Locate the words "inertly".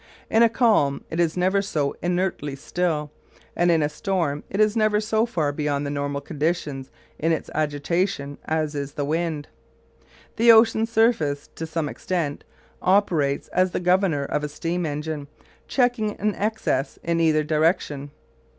2.01-2.55